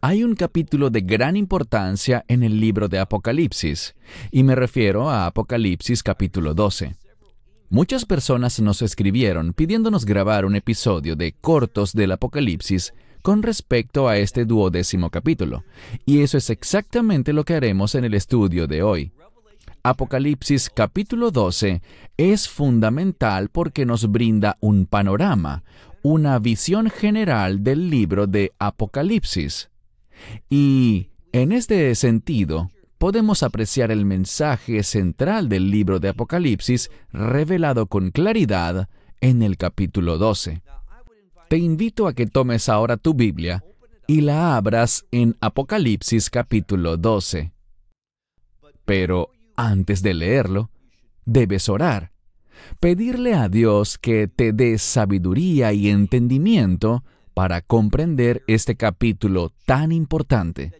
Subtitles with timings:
[0.00, 3.94] Hay un capítulo de gran importancia en el libro de Apocalipsis,
[4.32, 6.96] y me refiero a Apocalipsis capítulo 12.
[7.68, 12.92] Muchas personas nos escribieron pidiéndonos grabar un episodio de cortos del Apocalipsis
[13.22, 15.62] con respecto a este duodécimo capítulo,
[16.04, 19.12] y eso es exactamente lo que haremos en el estudio de hoy.
[19.82, 21.80] Apocalipsis capítulo 12
[22.18, 25.62] es fundamental porque nos brinda un panorama,
[26.02, 29.70] una visión general del libro de Apocalipsis.
[30.48, 38.10] Y, en este sentido, podemos apreciar el mensaje central del libro de Apocalipsis revelado con
[38.10, 38.88] claridad
[39.20, 40.62] en el capítulo 12.
[41.48, 43.64] Te invito a que tomes ahora tu Biblia
[44.06, 47.52] y la abras en Apocalipsis capítulo 12.
[48.84, 50.70] Pero antes de leerlo,
[51.24, 52.12] debes orar.
[52.80, 60.72] Pedirle a Dios que te dé sabiduría y entendimiento para comprender este capítulo tan importante.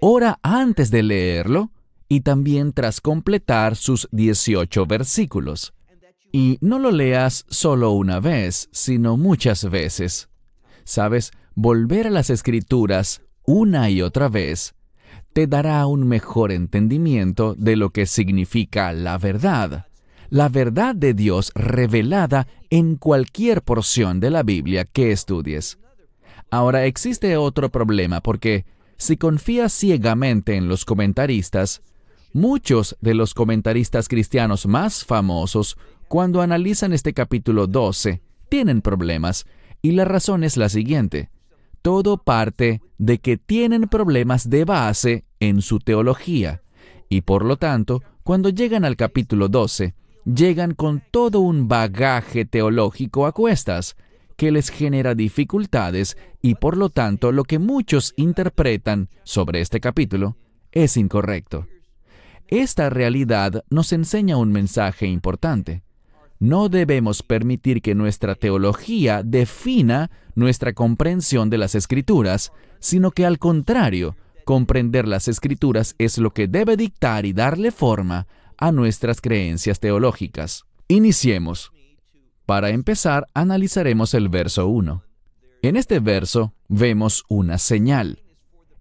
[0.00, 1.70] Ora antes de leerlo
[2.08, 5.74] y también tras completar sus 18 versículos.
[6.30, 10.28] Y no lo leas solo una vez, sino muchas veces.
[10.84, 14.74] Sabes, volver a las escrituras una y otra vez
[15.32, 19.87] te dará un mejor entendimiento de lo que significa la verdad,
[20.30, 25.78] la verdad de Dios revelada en cualquier porción de la Biblia que estudies.
[26.50, 31.82] Ahora existe otro problema porque si confías ciegamente en los comentaristas,
[32.32, 35.76] muchos de los comentaristas cristianos más famosos,
[36.08, 39.46] cuando analizan este capítulo 12, tienen problemas,
[39.82, 41.30] y la razón es la siguiente
[41.82, 46.62] todo parte de que tienen problemas de base en su teología
[47.08, 49.94] y por lo tanto, cuando llegan al capítulo 12,
[50.34, 53.96] llegan con todo un bagaje teológico a cuestas
[54.36, 60.36] que les genera dificultades y por lo tanto lo que muchos interpretan sobre este capítulo
[60.70, 61.66] es incorrecto.
[62.46, 65.82] Esta realidad nos enseña un mensaje importante.
[66.38, 73.38] No debemos permitir que nuestra teología defina nuestra comprensión de las escrituras, sino que al
[73.38, 78.28] contrario, comprender las escrituras es lo que debe dictar y darle forma
[78.58, 80.64] a nuestras creencias teológicas.
[80.88, 81.72] Iniciemos.
[82.44, 85.04] Para empezar, analizaremos el verso 1.
[85.62, 88.22] En este verso vemos una señal,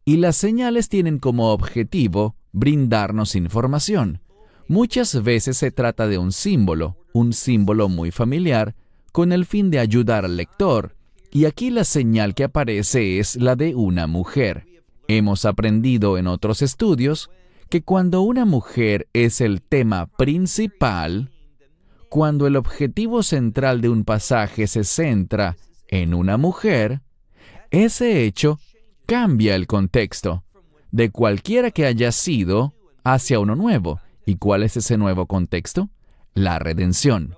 [0.06, 4.22] y las señales tienen como objetivo brindarnos información.
[4.68, 8.76] Muchas veces se trata de un símbolo, un símbolo muy familiar,
[9.12, 10.96] con el fin de ayudar al lector,
[11.32, 14.66] y aquí la señal que aparece es la de una mujer.
[15.08, 17.30] Hemos aprendido en otros estudios
[17.70, 21.32] que cuando una mujer es el tema principal,
[22.10, 25.58] cuando el objetivo central de un pasaje se centra
[25.88, 27.02] en una mujer,
[27.72, 28.60] ese hecho
[29.06, 30.44] cambia el contexto,
[30.92, 32.74] de cualquiera que haya sido,
[33.04, 34.00] hacia uno nuevo.
[34.26, 35.90] ¿Y cuál es ese nuevo contexto?
[36.34, 37.36] La redención.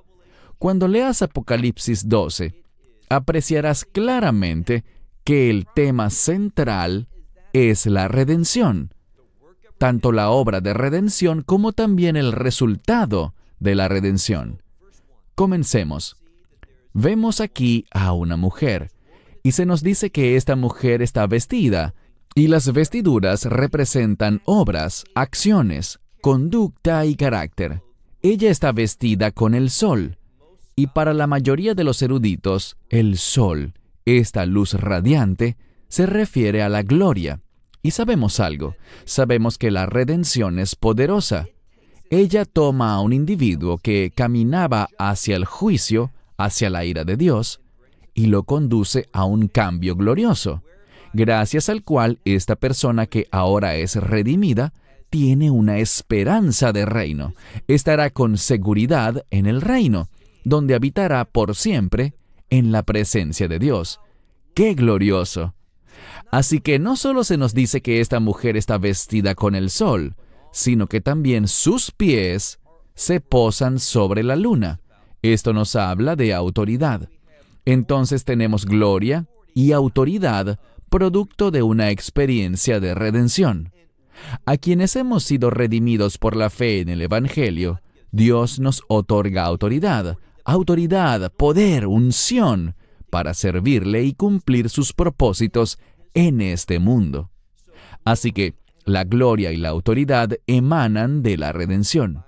[0.58, 2.64] Cuando leas Apocalipsis 12,
[3.10, 4.84] apreciarás claramente
[5.24, 7.08] que el tema central
[7.54, 8.94] es la redención,
[9.80, 14.62] tanto la obra de redención como también el resultado de la redención.
[15.34, 16.18] Comencemos.
[16.94, 18.92] Vemos aquí a una mujer,
[19.42, 21.96] y se nos dice que esta mujer está vestida,
[22.36, 27.82] y las vestiduras representan obras, acciones, conducta y carácter.
[28.22, 30.18] Ella está vestida con el sol,
[30.76, 33.74] y para la mayoría de los eruditos, el sol,
[34.06, 35.58] esta luz radiante,
[35.88, 37.40] se refiere a la gloria.
[37.82, 38.76] Y sabemos algo,
[39.06, 41.48] sabemos que la redención es poderosa.
[42.10, 47.62] Ella toma a un individuo que caminaba hacia el juicio, hacia la ira de Dios,
[48.14, 50.64] y lo conduce a un cambio glorioso,
[51.14, 54.74] gracias al cual esta persona que ahora es redimida
[55.10, 57.34] tiene una esperanza de reino.
[57.68, 60.10] Estará con seguridad en el reino,
[60.44, 62.14] donde habitará por siempre
[62.50, 64.00] en la presencia de Dios.
[64.54, 65.54] ¡Qué glorioso!
[66.32, 70.16] Así que no solo se nos dice que esta mujer está vestida con el sol,
[70.52, 72.60] sino que también sus pies
[72.96, 74.82] se posan sobre la luna.
[75.22, 77.10] Esto nos habla de autoridad.
[77.66, 83.72] Entonces tenemos gloria y autoridad producto de una experiencia de redención.
[84.46, 87.82] A quienes hemos sido redimidos por la fe en el Evangelio,
[88.12, 92.76] Dios nos otorga autoridad, autoridad, poder, unción,
[93.10, 95.80] para servirle y cumplir sus propósitos
[96.14, 97.30] en este mundo.
[98.04, 102.24] Así que la gloria y la autoridad emanan de la redención.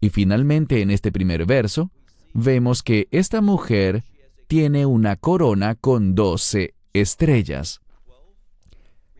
[0.00, 1.90] Y finalmente en este primer verso,
[2.32, 4.04] vemos que esta mujer
[4.46, 7.80] tiene una corona con doce estrellas.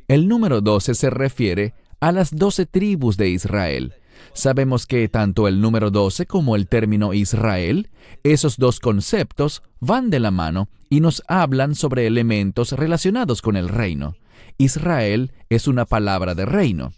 [0.09, 3.95] El número 12 se refiere a las doce tribus de Israel.
[4.33, 7.91] Sabemos que tanto el número 12 como el término Israel,
[8.23, 13.69] esos dos conceptos van de la mano y nos hablan sobre elementos relacionados con el
[13.69, 14.17] reino.
[14.59, 16.93] Israel es una palabra de reino.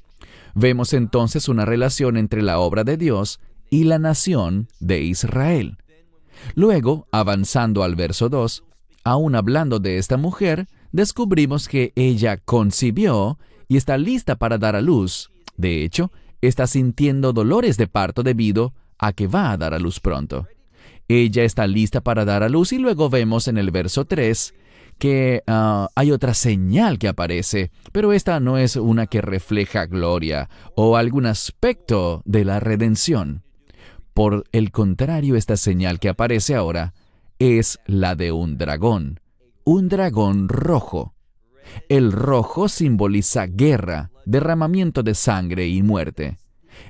[0.54, 3.40] Vemos entonces una relación entre la obra de Dios
[3.70, 5.78] y la nación de Israel.
[6.54, 8.64] Luego, avanzando al verso 2,
[9.04, 14.80] aún hablando de esta mujer, descubrimos que ella concibió y está lista para dar a
[14.80, 15.30] luz.
[15.56, 19.98] De hecho, está sintiendo dolores de parto debido a que va a dar a luz
[19.98, 20.46] pronto.
[21.08, 24.54] Ella está lista para dar a luz y luego vemos en el verso 3
[24.98, 30.50] que ah, hay otra señal que aparece, pero esta no es una que refleja gloria
[30.76, 33.42] o algún aspecto de la redención.
[34.12, 36.92] Por el contrario, esta señal que aparece ahora
[37.38, 39.22] es la de un dragón
[39.64, 41.14] un dragón rojo.
[41.88, 46.38] El rojo simboliza guerra, derramamiento de sangre y muerte.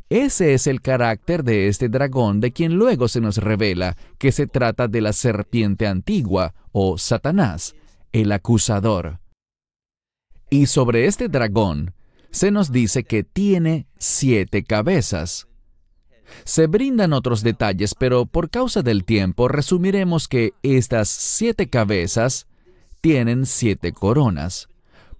[0.08, 4.46] Ese es el carácter de este dragón de quien luego se nos revela que se
[4.46, 7.74] trata de la serpiente antigua o Satanás,
[8.12, 9.20] el acusador.
[10.50, 11.94] Y sobre este dragón
[12.30, 15.48] se nos dice que tiene siete cabezas.
[16.44, 22.46] Se brindan otros detalles, pero por causa del tiempo resumiremos que estas siete cabezas
[23.02, 24.68] tienen siete coronas,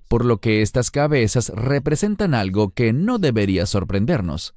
[0.08, 4.55] por lo que estas cabezas representan algo que no debería sorprendernos.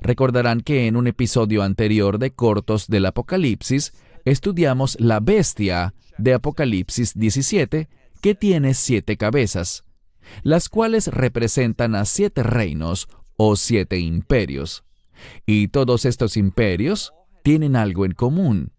[0.00, 3.92] Recordarán que en un episodio anterior de Cortos del Apocalipsis
[4.24, 7.88] estudiamos la bestia de Apocalipsis 17
[8.22, 9.84] que tiene siete cabezas,
[10.42, 14.84] las cuales representan a siete reinos o siete imperios.
[15.44, 17.12] Y todos estos imperios
[17.42, 18.75] tienen algo en común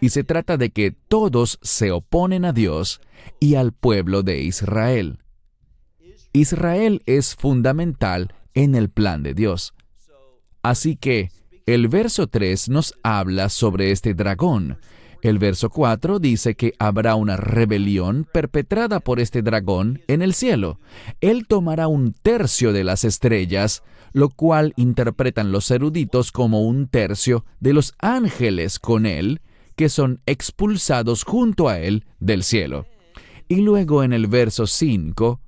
[0.00, 3.00] y se trata de que todos se oponen a Dios
[3.40, 5.18] y al pueblo de Israel.
[6.32, 9.74] Israel es fundamental en el plan de Dios.
[10.62, 11.30] Así que
[11.64, 14.78] el verso 3 nos habla sobre este dragón.
[15.22, 20.78] El verso 4 dice que habrá una rebelión perpetrada por este dragón en el cielo.
[21.20, 23.82] Él tomará un tercio de las estrellas,
[24.12, 29.40] lo cual interpretan los eruditos como un tercio de los ángeles con él,
[29.76, 32.86] que son expulsados junto a él del cielo.
[33.48, 35.40] Y luego en el verso 5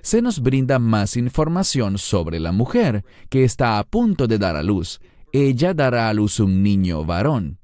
[0.00, 4.62] se nos brinda más información sobre la mujer que está a punto de dar a
[4.62, 5.00] luz.
[5.32, 7.58] Ella dará a luz un niño varón.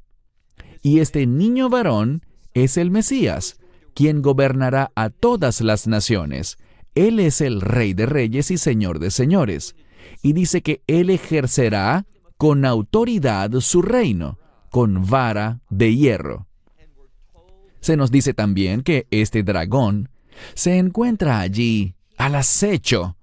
[0.82, 2.22] Y este niño varón
[2.54, 3.58] es el Mesías,
[3.94, 6.58] quien gobernará a todas las naciones.
[6.94, 9.74] Él es el Rey de Reyes y Señor de Señores.
[10.22, 12.06] Y dice que Él ejercerá
[12.36, 14.37] con autoridad su reino
[14.70, 16.46] con vara de hierro.
[17.80, 20.08] Se nos dice también que este dragón
[20.54, 23.16] se encuentra allí al acecho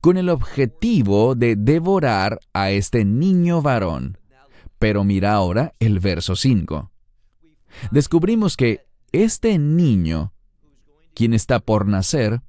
[0.00, 4.18] con el objetivo de devorar a este niño varón.
[4.78, 6.90] Pero mira ahora el verso 5.
[7.90, 10.32] Descubrimos que este niño,
[11.14, 12.40] quien está por nacer,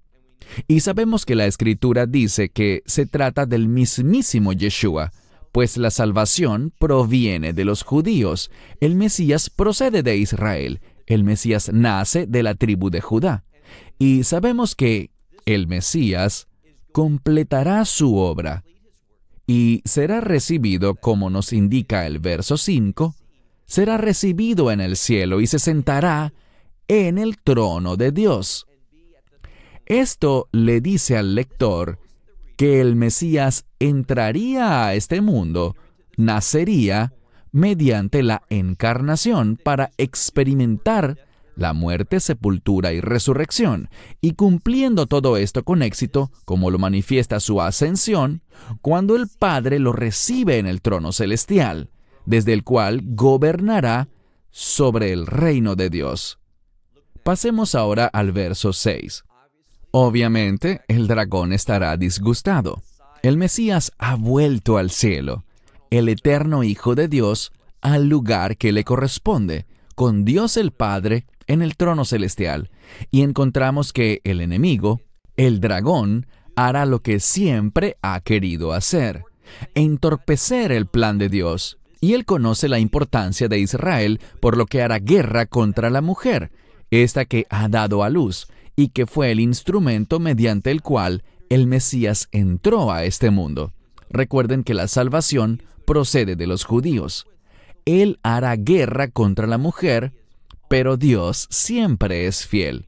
[0.68, 5.12] y sabemos que la escritura dice que se trata del mismísimo Yeshua,
[5.52, 8.52] pues la salvación proviene de los judíos.
[8.80, 10.82] El Mesías procede de Israel.
[11.08, 13.44] El Mesías nace de la tribu de Judá.
[14.00, 15.12] Y sabemos que
[15.46, 16.48] el Mesías
[16.92, 18.64] completará su obra
[19.48, 23.16] y será recibido, como nos indica el verso 5,
[23.66, 26.34] será recibido en el cielo y se sentará
[26.88, 28.68] en el trono de Dios.
[29.86, 32.00] Esto le dice al lector
[32.58, 35.76] que el Mesías entraría a este mundo,
[36.18, 37.14] nacería
[37.52, 41.18] mediante la encarnación para experimentar
[41.56, 43.90] la muerte, sepultura y resurrección,
[44.22, 48.42] y cumpliendo todo esto con éxito, como lo manifiesta su ascensión,
[48.82, 51.90] cuando el Padre lo recibe en el trono celestial,
[52.26, 54.08] desde el cual gobernará
[54.50, 56.40] sobre el reino de Dios.
[57.24, 59.24] Pasemos ahora al verso 6.
[59.92, 62.82] Obviamente, el dragón estará disgustado.
[63.24, 65.44] El Mesías ha vuelto al cielo,
[65.90, 71.62] el eterno Hijo de Dios, al lugar que le corresponde, con Dios el Padre en
[71.62, 72.72] el trono celestial,
[73.12, 75.02] y encontramos que el enemigo,
[75.36, 79.26] el dragón, hará lo que siempre ha querido hacer,
[79.76, 81.78] entorpecer el plan de Dios.
[82.00, 86.52] Y él conoce la importancia de Israel, por lo que hará guerra contra la mujer,
[86.90, 91.68] esta que ha dado a luz, y que fue el instrumento mediante el cual el
[91.68, 93.74] Mesías entró a este mundo.
[94.10, 97.28] Recuerden que la salvación procede de los judíos.
[97.86, 100.14] Él hará guerra contra la mujer,
[100.70, 102.88] pero Dios siempre es fiel.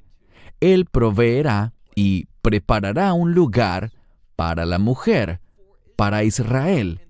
[0.59, 3.91] Él proveerá y preparará un lugar
[4.35, 5.41] para la mujer,
[5.95, 7.01] para Israel.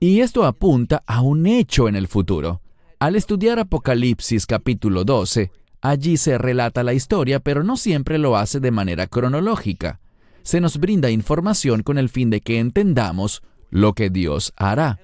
[0.00, 2.62] Y esto apunta a un hecho en el futuro.
[2.98, 5.50] Al estudiar Apocalipsis capítulo 12,
[5.82, 10.00] allí se relata la historia, pero no siempre lo hace de manera cronológica.
[10.42, 15.00] Se nos brinda información con el fin de que entendamos lo que Dios hará.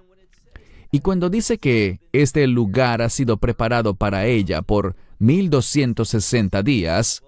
[0.90, 7.22] Y cuando dice que este lugar ha sido preparado para ella por 1260 días,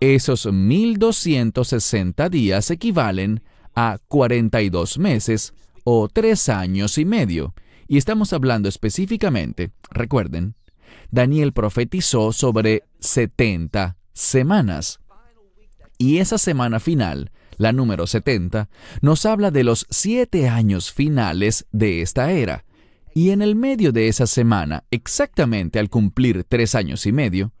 [0.00, 3.42] esos 1260 días equivalen
[3.74, 5.54] a 42 meses
[5.84, 7.54] o 3 años y medio.
[7.86, 10.54] Y estamos hablando específicamente, recuerden,
[11.10, 15.00] Daniel profetizó sobre 70 semanas.
[15.96, 18.68] Y esa semana final, la número 70,
[19.00, 22.64] nos habla de los siete años finales de esta era.
[23.14, 27.52] Y en el medio de esa semana, exactamente al cumplir tres años y medio,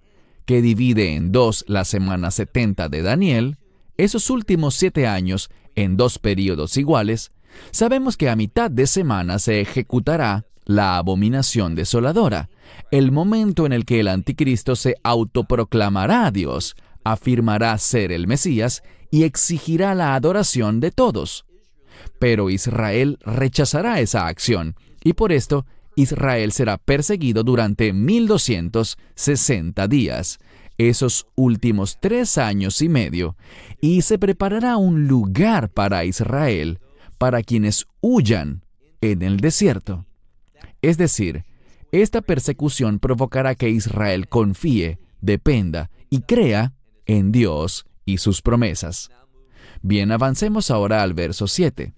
[0.44, 3.58] que divide en dos la semana 70 de Daniel,
[3.96, 7.32] esos últimos siete años en dos periodos iguales,
[7.72, 12.50] sabemos que a mitad de semana se ejecutará la abominación desoladora,
[12.90, 18.82] el momento en el que el anticristo se autoproclamará a Dios, afirmará ser el Mesías
[19.10, 21.46] y exigirá la adoración de todos.
[22.18, 30.38] Pero Israel rechazará esa acción, y por esto Israel será perseguido durante 1260 días,
[30.76, 33.36] esos últimos tres años y medio,
[33.80, 36.78] y se preparará un lugar para Israel,
[37.18, 38.62] para quienes huyan
[39.00, 40.06] en el desierto.
[40.82, 41.44] Es decir,
[41.92, 46.74] esta persecución provocará que Israel confíe, dependa y crea
[47.06, 49.10] en Dios y sus promesas.
[49.82, 51.92] Bien, avancemos ahora al verso 7.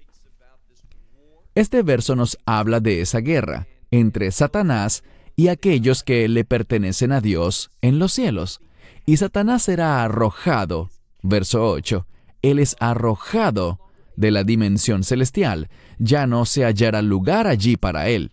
[1.54, 5.02] Este verso nos habla de esa guerra, entre Satanás
[5.34, 8.60] y aquellos que le pertenecen a Dios en los cielos.
[9.06, 10.90] Y Satanás será arrojado,
[11.22, 12.06] verso 8,
[12.42, 13.80] Él es arrojado
[14.16, 15.68] de la dimensión celestial,
[15.98, 18.32] ya no se hallará lugar allí para Él.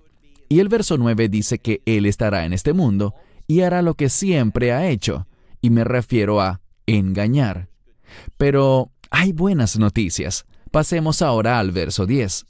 [0.50, 3.14] Y el verso 9 dice que Él estará en este mundo
[3.48, 5.28] y hará lo que siempre ha hecho,
[5.62, 7.70] y me refiero a engañar.
[8.38, 10.46] Pero hay buenas noticias.
[10.72, 12.46] Pasemos ahora al verso 10.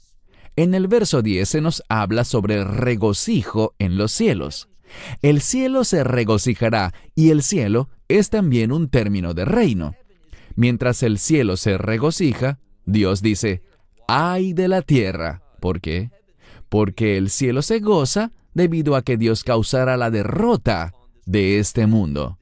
[0.56, 4.68] En el verso 10 se nos habla sobre regocijo en los cielos.
[5.22, 9.94] El cielo se regocijará y el cielo es también un término de reino.
[10.56, 13.62] Mientras el cielo se regocija, Dios dice,
[14.08, 15.42] ay de la tierra.
[15.60, 16.10] ¿Por qué?
[16.68, 20.92] Porque el cielo se goza debido a que Dios causará la derrota
[21.26, 22.38] de este mundo.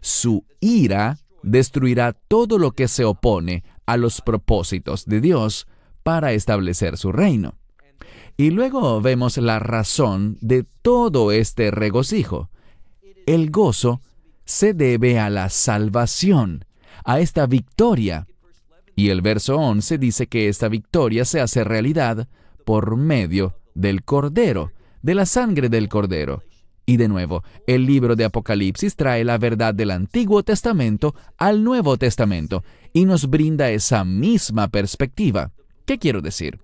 [0.00, 5.66] Su ira destruirá todo lo que se opone a los propósitos de Dios
[6.02, 7.54] para establecer su reino.
[8.36, 12.50] Y luego vemos la razón de todo este regocijo.
[13.26, 14.00] El gozo
[14.44, 16.64] se debe a la salvación,
[17.04, 18.26] a esta victoria.
[18.94, 22.28] Y el verso 11 dice que esta victoria se hace realidad
[22.68, 26.42] por medio del Cordero, de la sangre del Cordero.
[26.84, 31.96] Y de nuevo, el libro de Apocalipsis trae la verdad del Antiguo Testamento al Nuevo
[31.96, 35.50] Testamento y nos brinda esa misma perspectiva.
[35.86, 36.60] ¿Qué quiero decir?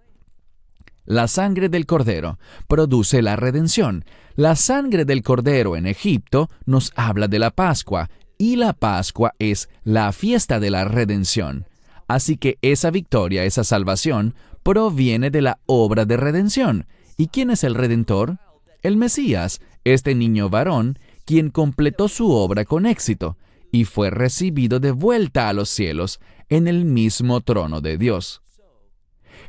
[1.07, 4.05] La sangre del cordero produce la redención.
[4.37, 9.71] La sangre del cordero en Egipto nos habla de la Pascua, y la Pascua es
[9.85, 11.65] la fiesta de la redención.
[12.07, 16.87] Así que esa victoria, esa salvación, proviene de la obra de redención.
[17.17, 18.39] ¿Y quién es el redentor?
[18.83, 23.37] El Mesías, este niño varón, quien completó su obra con éxito
[23.73, 28.43] y fue recibido de vuelta a los cielos en el mismo trono de Dios.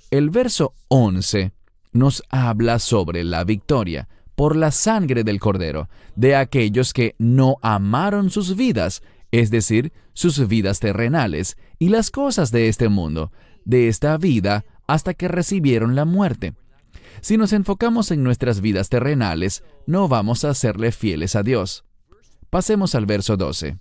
[0.09, 1.51] El verso 11
[1.91, 8.29] nos habla sobre la victoria por la sangre del Cordero de aquellos que no amaron
[8.29, 9.01] sus vidas,
[9.39, 13.33] es decir, sus vidas terrenales y las cosas de este mundo,
[13.65, 16.53] de esta vida hasta que recibieron la muerte.
[17.19, 21.83] Si nos enfocamos en nuestras vidas terrenales, no vamos a serle fieles a Dios.
[22.49, 23.77] Pasemos al verso 12.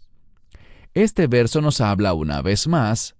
[0.92, 3.14] Este verso nos habla una vez más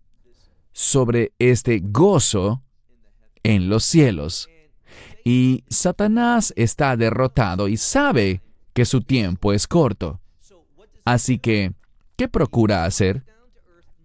[0.72, 2.64] sobre este gozo
[3.44, 4.48] en los cielos.
[5.24, 10.20] Y Satanás está derrotado y sabe que su tiempo es corto.
[11.04, 11.74] Así que,
[12.16, 13.24] ¿qué procura hacer?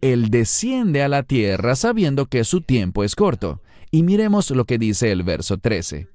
[0.01, 3.61] Él desciende a la tierra sabiendo que su tiempo es corto.
[3.91, 6.07] Y miremos lo que dice el verso 13.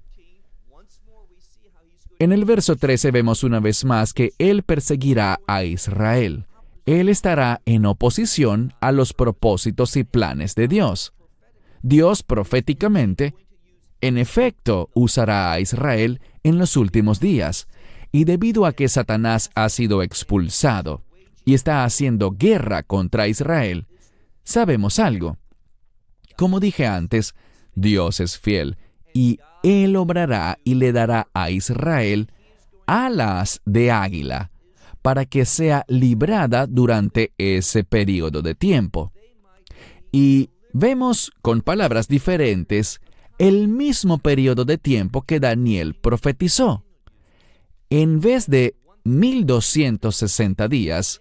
[2.21, 6.47] En el verso 13 vemos una vez más que Él perseguirá a Israel.
[6.87, 11.13] Él estará en oposición a los propósitos y planes de Dios.
[11.83, 13.35] Dios proféticamente,
[14.01, 17.69] en efecto, usará a Israel en los últimos días,
[18.13, 21.03] y debido a que Satanás ha sido expulsado,
[21.45, 23.87] y está haciendo guerra contra Israel,
[24.43, 25.39] sabemos algo.
[26.37, 27.35] Como dije antes,
[27.75, 28.77] Dios es fiel
[29.13, 32.31] y Él obrará y le dará a Israel
[32.87, 34.51] alas de águila
[35.03, 39.13] para que sea librada durante ese periodo de tiempo.
[40.11, 43.01] Y vemos con palabras diferentes
[43.39, 46.85] el mismo periodo de tiempo que Daniel profetizó.
[47.91, 51.21] En vez de 1260 días,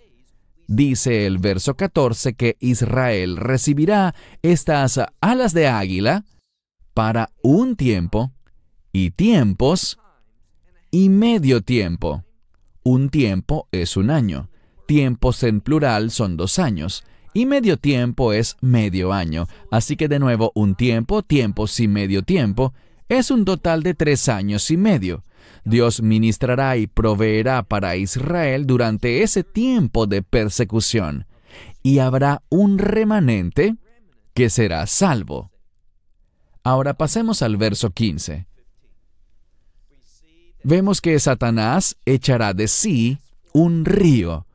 [0.67, 6.25] dice el verso 14 que Israel recibirá estas alas de águila
[6.93, 8.31] para un tiempo
[8.91, 9.97] y tiempos
[10.91, 12.23] y medio tiempo.
[12.83, 14.49] Un tiempo es un año,
[14.85, 17.03] tiempos en plural son dos años,
[17.33, 19.47] y medio tiempo es medio año.
[19.71, 22.73] Así que de nuevo, un tiempo, tiempos y medio tiempo
[23.09, 25.23] es un total de tres años y medio.
[25.65, 31.25] Dios ministrará y proveerá para Israel durante ese tiempo de persecución,
[31.81, 33.75] y habrá un remanente
[34.33, 35.51] que será salvo.
[36.63, 38.47] Ahora pasemos al verso 15.
[40.63, 43.19] Vemos que Satanás echará de sí
[43.53, 44.47] un río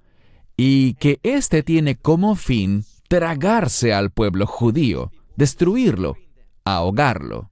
[0.56, 6.16] y que éste tiene como fin tragarse al pueblo judío, destruirlo,
[6.64, 7.50] ahogarlo.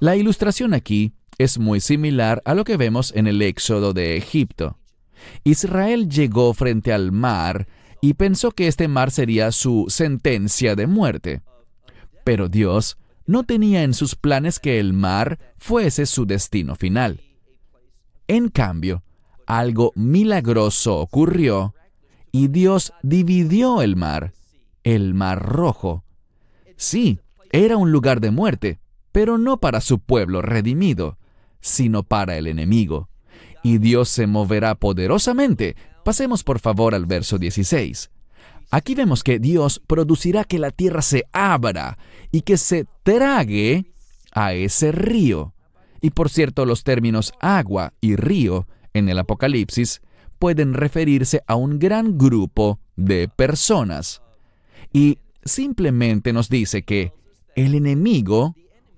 [0.00, 4.76] La ilustración aquí es muy similar a lo que vemos en el éxodo de Egipto.
[5.44, 7.68] Israel llegó frente al mar
[8.00, 11.42] y pensó que este mar sería su sentencia de muerte.
[12.24, 17.20] Pero Dios no tenía en sus planes que el mar fuese su destino final.
[18.26, 19.04] En cambio,
[19.46, 21.74] algo milagroso ocurrió
[22.32, 24.32] y Dios dividió el mar,
[24.84, 26.04] el mar rojo.
[26.76, 28.80] Sí, era un lugar de muerte,
[29.12, 31.18] pero no para su pueblo redimido,
[31.60, 33.08] sino para el enemigo.
[33.62, 35.76] Y Dios se moverá poderosamente.
[36.04, 38.10] Pasemos por favor al verso 16.
[38.70, 41.98] Aquí vemos que Dios producirá que la tierra se abra
[42.30, 43.92] y que se trague
[44.32, 45.54] a ese río.
[46.00, 50.02] Y por cierto, los términos agua y río en el Apocalipsis
[50.38, 54.22] pueden referirse a un gran grupo de personas.
[54.92, 57.12] Y simplemente nos dice que
[57.56, 58.54] el enemigo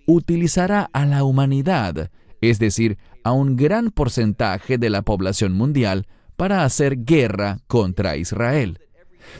[0.06, 6.64] utilizará a la humanidad, es decir, a un gran porcentaje de la población mundial, para
[6.64, 8.78] hacer guerra contra Israel.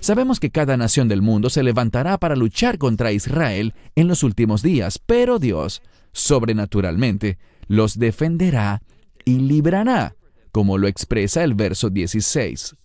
[0.01, 4.63] Sabemos que cada nación del mundo se levantará para luchar contra Israel en los últimos
[4.63, 5.81] días, pero Dios,
[6.13, 8.83] sobrenaturalmente, los defenderá
[9.25, 10.15] y librará
[10.53, 12.77] como lo expresa el verso 16.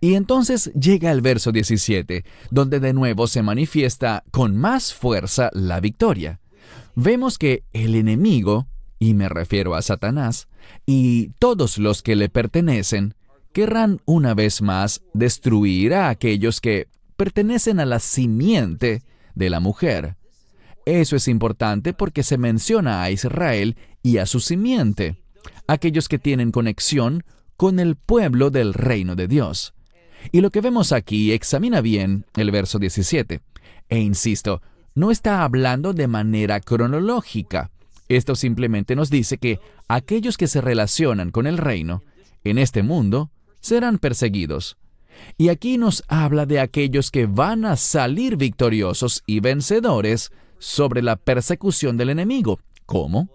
[0.00, 5.80] Y entonces llega el verso 17, donde de nuevo se manifiesta con más fuerza la
[5.80, 6.40] victoria.
[7.02, 10.48] Vemos que el enemigo, y me refiero a Satanás,
[10.84, 13.14] y todos los que le pertenecen,
[13.54, 19.02] querrán una vez más destruir a aquellos que pertenecen a la simiente
[19.34, 20.16] de la mujer.
[20.84, 25.22] Eso es importante porque se menciona a Israel y a su simiente
[25.66, 27.24] aquellos que tienen conexión
[27.56, 29.72] con el pueblo del reino de Dios.
[30.32, 33.40] Y lo que vemos aquí examina bien el verso 17.
[33.88, 34.60] E insisto,
[35.00, 37.70] no está hablando de manera cronológica.
[38.08, 39.58] Esto simplemente nos dice que
[39.88, 42.02] aquellos que se relacionan con el reino
[42.44, 44.76] en este mundo serán perseguidos.
[45.38, 51.16] Y aquí nos habla de aquellos que van a salir victoriosos y vencedores sobre la
[51.16, 52.60] persecución del enemigo.
[52.84, 53.30] ¿Cómo?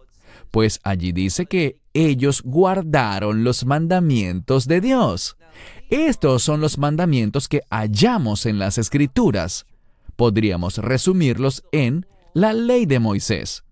[0.51, 5.35] Pues allí dice que ellos guardaron los mandamientos de Dios.
[5.89, 9.65] Estos son los mandamientos que hallamos en las Escrituras.
[10.15, 13.63] Podríamos resumirlos en la ley de Moisés.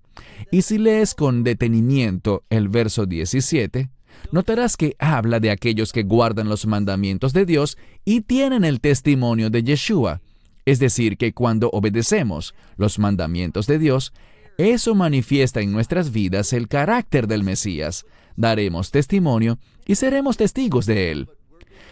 [0.52, 3.90] Y si lees con detenimiento el verso 17,
[4.32, 9.50] notarás que habla de aquellos que guardan los mandamientos de Dios y tienen el testimonio
[9.50, 10.22] de Yeshua.
[10.66, 14.14] Es decir, que cuando obedecemos los mandamientos de Dios,
[14.58, 18.06] eso manifiesta en nuestras vidas el carácter del Mesías.
[18.36, 21.30] Daremos testimonio y seremos testigos de él.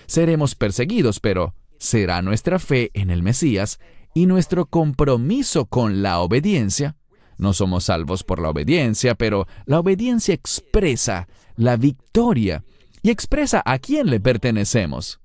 [0.05, 3.79] Seremos perseguidos, pero será nuestra fe en el Mesías
[4.13, 6.95] y nuestro compromiso con la obediencia.
[7.37, 12.63] No somos salvos por la obediencia, pero la obediencia expresa la victoria
[13.01, 15.19] y expresa a quién le pertenecemos.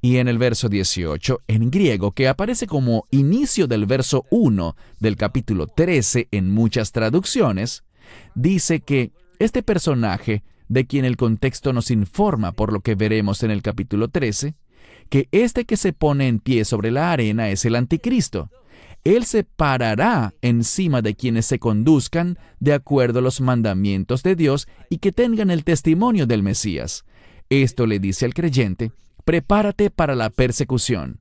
[0.00, 5.16] Y en el verso 18, en griego, que aparece como inicio del verso 1 del
[5.16, 7.84] capítulo 13 en muchas traducciones,
[8.34, 13.50] dice que este personaje, de quien el contexto nos informa por lo que veremos en
[13.50, 14.54] el capítulo 13,
[15.08, 18.50] que este que se pone en pie sobre la arena es el anticristo.
[19.04, 24.68] Él se parará encima de quienes se conduzcan de acuerdo a los mandamientos de Dios
[24.90, 27.04] y que tengan el testimonio del Mesías.
[27.48, 28.92] Esto le dice al creyente,
[29.24, 31.20] prepárate para la persecución.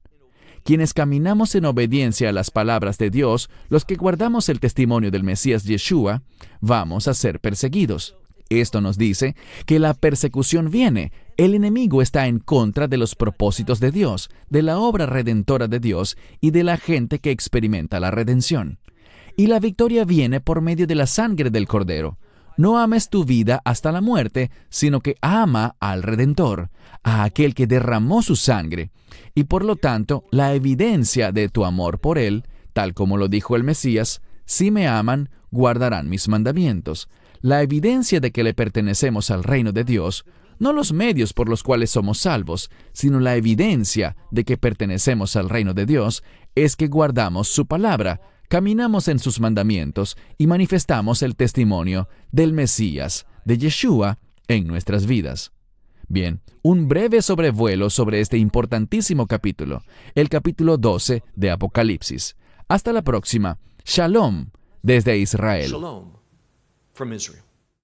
[0.63, 5.23] Quienes caminamos en obediencia a las palabras de Dios, los que guardamos el testimonio del
[5.23, 6.23] Mesías Yeshua,
[6.59, 8.17] vamos a ser perseguidos.
[8.49, 11.13] Esto nos dice que la persecución viene.
[11.37, 15.79] El enemigo está en contra de los propósitos de Dios, de la obra redentora de
[15.79, 18.79] Dios y de la gente que experimenta la redención.
[19.35, 22.17] Y la victoria viene por medio de la sangre del Cordero.
[22.57, 26.71] No ames tu vida hasta la muerte, sino que ama al Redentor,
[27.03, 28.89] a aquel que derramó su sangre.
[29.35, 33.55] Y por lo tanto, la evidencia de tu amor por Él, tal como lo dijo
[33.55, 37.07] el Mesías, si me aman, guardarán mis mandamientos
[37.41, 40.25] la evidencia de que le pertenecemos al reino de Dios,
[40.59, 45.49] no los medios por los cuales somos salvos, sino la evidencia de que pertenecemos al
[45.49, 46.23] reino de Dios,
[46.55, 53.25] es que guardamos su palabra, caminamos en sus mandamientos y manifestamos el testimonio del Mesías,
[53.45, 55.51] de Yeshua, en nuestras vidas.
[56.07, 59.83] Bien, un breve sobrevuelo sobre este importantísimo capítulo,
[60.15, 62.37] el capítulo 12 de Apocalipsis.
[62.67, 63.59] Hasta la próxima.
[63.83, 64.49] Shalom
[64.81, 65.71] desde Israel.